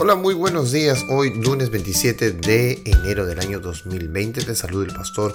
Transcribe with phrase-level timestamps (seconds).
[0.00, 1.04] Hola, muy buenos días.
[1.08, 5.34] Hoy lunes 27 de enero del año 2020 te saluda el pastor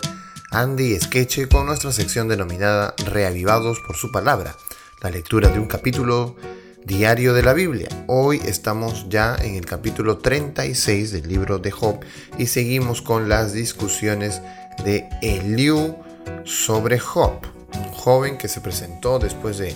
[0.51, 4.55] Andy Esqueche con nuestra sección denominada Reavivados por su palabra,
[5.01, 6.37] la lectura de un capítulo
[6.85, 7.89] diario de la Biblia.
[8.07, 11.99] Hoy estamos ya en el capítulo 36 del libro de Job
[12.37, 14.41] y seguimos con las discusiones
[14.85, 15.97] de Eliú
[16.45, 17.33] sobre Job,
[17.73, 19.75] un joven que se presentó después de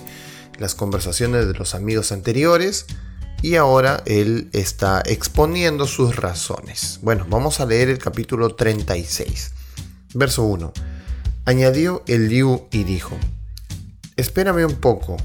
[0.60, 2.86] las conversaciones de los amigos anteriores
[3.42, 7.00] y ahora él está exponiendo sus razones.
[7.02, 9.52] Bueno, vamos a leer el capítulo 36.
[10.14, 10.74] Verso 1.
[11.46, 13.18] Añadió Eliú y dijo,
[14.16, 15.18] Espérame un poco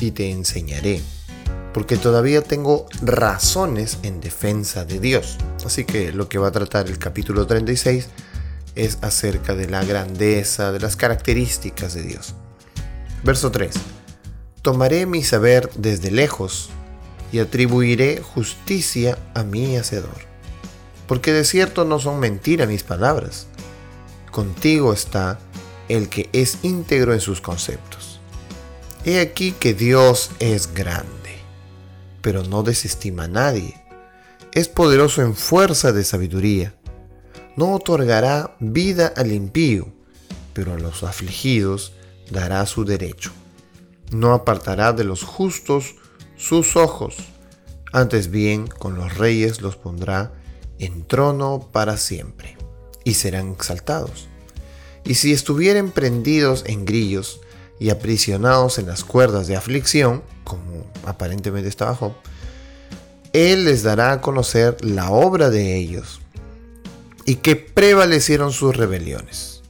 [0.00, 1.02] y te enseñaré,
[1.74, 5.36] porque todavía tengo razones en defensa de Dios.
[5.64, 8.08] Así que lo que va a tratar el capítulo 36
[8.74, 12.34] es acerca de la grandeza, de las características de Dios.
[13.22, 13.74] Verso 3.
[14.62, 16.70] Tomaré mi saber desde lejos
[17.32, 20.26] y atribuiré justicia a mi Hacedor.
[21.06, 23.46] Porque de cierto no son mentiras mis palabras.
[24.30, 25.38] Contigo está
[25.88, 28.20] el que es íntegro en sus conceptos.
[29.04, 31.38] He aquí que Dios es grande,
[32.20, 33.82] pero no desestima a nadie.
[34.52, 36.74] Es poderoso en fuerza de sabiduría.
[37.56, 39.88] No otorgará vida al impío,
[40.52, 41.92] pero a los afligidos
[42.30, 43.32] dará su derecho.
[44.10, 45.94] No apartará de los justos
[46.38, 47.16] sus ojos.
[47.92, 50.32] Antes bien, con los reyes los pondrá
[50.78, 52.56] en trono para siempre,
[53.04, 54.28] y serán exaltados.
[55.04, 57.40] Y si estuvieren prendidos en grillos
[57.80, 62.12] y aprisionados en las cuerdas de aflicción, como aparentemente estaba Job,
[63.32, 66.20] Él les dará a conocer la obra de ellos,
[67.24, 69.62] y que prevalecieron sus rebeliones.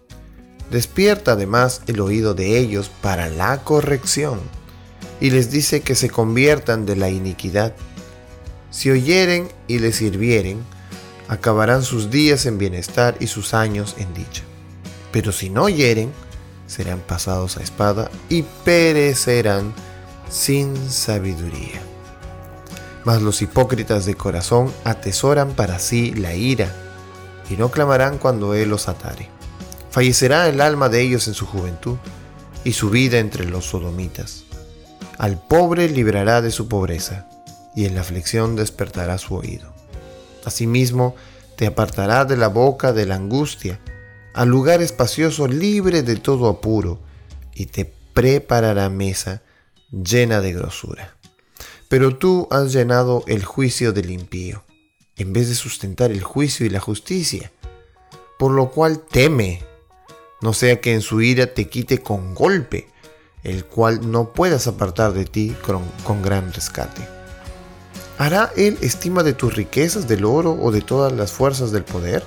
[0.70, 4.38] Despierta además el oído de ellos para la corrección
[5.20, 7.74] y les dice que se conviertan de la iniquidad.
[8.70, 10.62] Si oyeren y les sirvieren,
[11.28, 14.42] acabarán sus días en bienestar y sus años en dicha.
[15.12, 16.12] Pero si no oyeren,
[16.66, 19.72] serán pasados a espada y perecerán
[20.30, 21.80] sin sabiduría.
[23.04, 26.74] Mas los hipócritas de corazón atesoran para sí la ira,
[27.48, 29.30] y no clamarán cuando Él los atare.
[29.90, 31.96] Fallecerá el alma de ellos en su juventud,
[32.64, 34.44] y su vida entre los sodomitas.
[35.18, 37.28] Al pobre librará de su pobreza,
[37.74, 39.74] y en la aflicción despertará su oído.
[40.44, 41.16] Asimismo,
[41.56, 43.80] te apartará de la boca de la angustia,
[44.32, 47.00] al lugar espacioso libre de todo apuro,
[47.52, 49.42] y te preparará mesa
[49.90, 51.16] llena de grosura.
[51.88, 54.62] Pero tú has llenado el juicio del impío,
[55.16, 57.50] en vez de sustentar el juicio y la justicia,
[58.38, 59.64] por lo cual teme,
[60.42, 62.86] no sea que en su ira te quite con golpe,
[63.44, 65.56] el cual no puedas apartar de ti
[66.04, 67.02] con, gran rescate.
[68.18, 72.24] ¿Hará Él estima de tus riquezas, del oro o de todas las fuerzas del poder?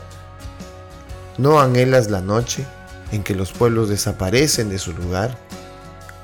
[1.37, 2.65] ¿No anhelas la noche
[3.11, 5.37] en que los pueblos desaparecen de su lugar?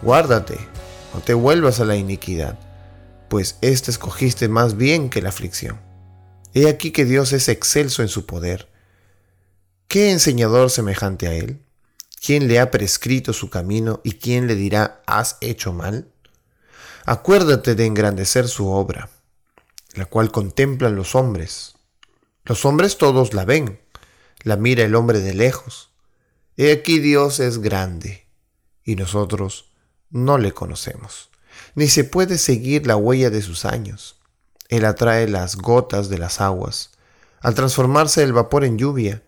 [0.02, 0.58] Guárdate,
[1.14, 2.58] no te vuelvas a la iniquidad,
[3.30, 5.80] pues éste escogiste más bien que la aflicción.
[6.54, 8.70] He aquí que Dios es excelso en su poder.
[9.88, 11.62] ¿Qué enseñador semejante a Él?
[12.20, 16.12] ¿Quién le ha prescrito su camino y quién le dirá has hecho mal?
[17.06, 19.10] Acuérdate de engrandecer su obra,
[19.94, 21.76] la cual contemplan los hombres.
[22.44, 23.80] Los hombres todos la ven,
[24.42, 25.92] la mira el hombre de lejos.
[26.58, 28.26] He aquí Dios es grande
[28.84, 29.72] y nosotros
[30.10, 31.30] no le conocemos,
[31.76, 34.18] ni se puede seguir la huella de sus años.
[34.70, 36.92] Él atrae las gotas de las aguas,
[37.42, 39.24] al transformarse el vapor en lluvia,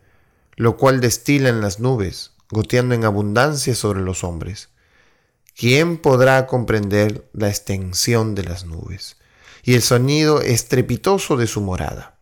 [0.55, 4.69] lo cual destila en las nubes goteando en abundancia sobre los hombres.
[5.55, 9.17] ¿Quién podrá comprender la extensión de las nubes
[9.63, 12.17] y el sonido estrepitoso de su morada?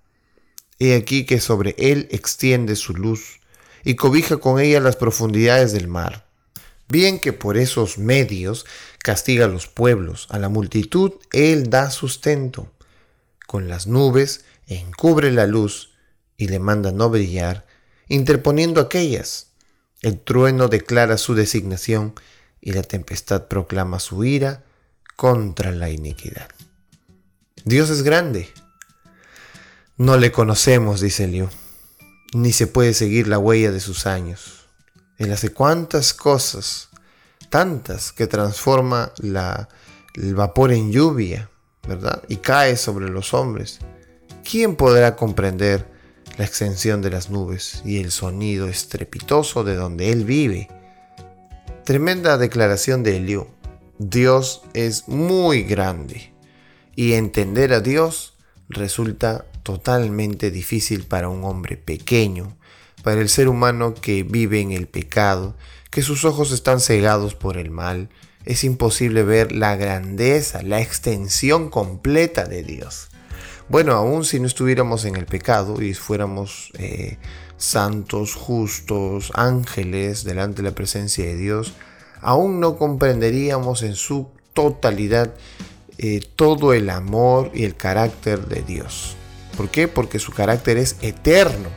[0.79, 3.39] He aquí que sobre él extiende su luz
[3.83, 6.27] y cobija con ella las profundidades del mar.
[6.89, 8.65] Bien que por esos medios
[8.99, 12.71] castiga a los pueblos, a la multitud él da sustento.
[13.45, 15.93] Con las nubes encubre la luz
[16.37, 17.65] y le manda no brillar,
[18.07, 19.46] interponiendo aquellas
[20.01, 22.13] el trueno declara su designación
[22.61, 24.63] y la tempestad proclama su ira
[25.15, 26.49] contra la iniquidad.
[27.65, 28.49] Dios es grande.
[29.97, 31.49] No le conocemos, dice Eliú,
[32.33, 34.67] ni se puede seguir la huella de sus años.
[35.17, 36.89] Él hace cuantas cosas,
[37.49, 39.67] tantas, que transforma la,
[40.13, 41.49] el vapor en lluvia,
[41.87, 42.21] ¿verdad?
[42.27, 43.79] Y cae sobre los hombres.
[44.49, 45.96] ¿Quién podrá comprender
[46.37, 50.69] la extensión de las nubes y el sonido estrepitoso de donde él vive.
[51.83, 53.47] Tremenda declaración de Eliú.
[53.97, 56.31] Dios es muy grande
[56.95, 58.35] y entender a Dios
[58.69, 62.57] resulta totalmente difícil para un hombre pequeño,
[63.03, 65.55] para el ser humano que vive en el pecado,
[65.89, 68.09] que sus ojos están cegados por el mal,
[68.45, 73.09] es imposible ver la grandeza, la extensión completa de Dios.
[73.69, 77.17] Bueno, aún si no estuviéramos en el pecado y fuéramos eh,
[77.57, 81.73] santos, justos, ángeles delante de la presencia de Dios,
[82.21, 85.33] aún no comprenderíamos en su totalidad
[85.97, 89.17] eh, todo el amor y el carácter de Dios.
[89.57, 89.89] ¿Por qué?
[89.89, 91.69] Porque su carácter es eterno.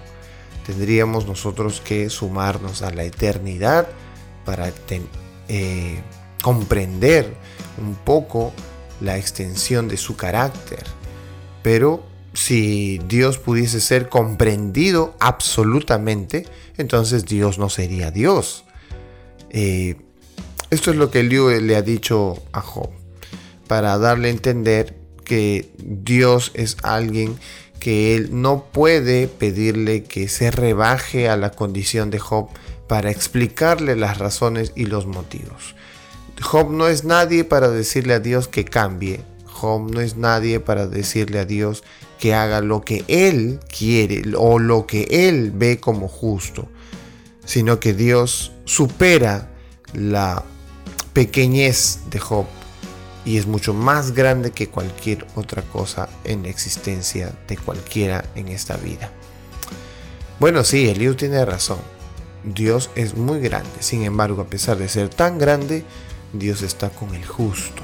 [0.67, 3.89] Tendríamos nosotros que sumarnos a la eternidad
[4.45, 4.73] para
[5.49, 6.01] eh,
[6.41, 7.35] comprender
[7.79, 8.53] un poco
[9.01, 11.00] la extensión de su carácter.
[11.63, 12.03] Pero
[12.33, 16.47] si Dios pudiese ser comprendido absolutamente,
[16.77, 18.65] entonces Dios no sería Dios.
[19.51, 19.97] Eh,
[20.71, 22.91] esto es lo que Liu le ha dicho a Job,
[23.67, 27.37] para darle a entender que Dios es alguien
[27.81, 32.49] que él no puede pedirle que se rebaje a la condición de Job
[32.87, 35.75] para explicarle las razones y los motivos.
[36.41, 39.21] Job no es nadie para decirle a Dios que cambie.
[39.61, 41.85] Job no es nadie para decirle a Dios
[42.19, 46.69] que haga lo que él quiere o lo que él ve como justo,
[47.45, 49.51] sino que Dios supera
[49.93, 50.43] la
[51.13, 52.47] pequeñez de Job
[53.27, 58.49] y es mucho más grande que cualquier otra cosa en la existencia de cualquiera en
[58.49, 59.13] esta vida.
[60.39, 61.81] Bueno, sí, Eliú tiene razón.
[62.45, 65.85] Dios es muy grande, sin embargo, a pesar de ser tan grande,
[66.33, 67.83] Dios está con el justo.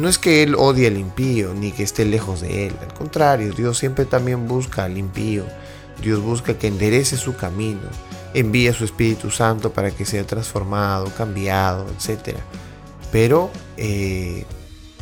[0.00, 2.74] No es que Él odie al impío, ni que esté lejos de Él.
[2.80, 5.44] Al contrario, Dios siempre también busca al impío.
[6.00, 7.82] Dios busca que enderece su camino.
[8.32, 12.38] Envía su Espíritu Santo para que sea transformado, cambiado, etc.
[13.12, 14.46] Pero eh,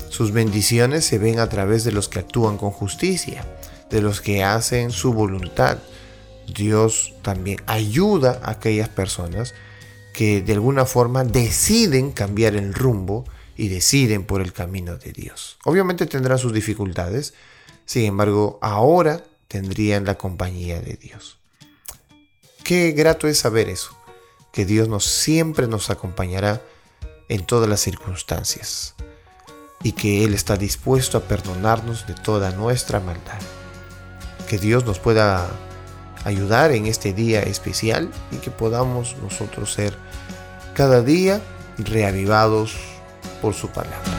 [0.09, 3.47] sus bendiciones se ven a través de los que actúan con justicia,
[3.91, 5.79] de los que hacen su voluntad.
[6.53, 9.55] Dios también ayuda a aquellas personas
[10.13, 13.25] que de alguna forma deciden cambiar el rumbo
[13.59, 15.59] y deciden por el camino de Dios.
[15.65, 17.35] Obviamente tendrán sus dificultades,
[17.85, 21.39] sin embargo, ahora tendrían la compañía de Dios.
[22.63, 23.99] Qué grato es saber eso,
[24.53, 26.63] que Dios nos siempre nos acompañará
[27.29, 28.95] en todas las circunstancias
[29.83, 33.41] y que Él está dispuesto a perdonarnos de toda nuestra maldad.
[34.49, 35.51] Que Dios nos pueda
[36.25, 39.97] ayudar en este día especial y que podamos nosotros ser
[40.75, 41.43] cada día
[41.79, 42.77] reavivados
[43.41, 44.18] por su palabra.